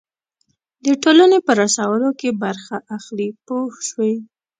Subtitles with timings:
[0.85, 4.13] د ټولنې په رسولو کې برخه اخلي پوه شوې!.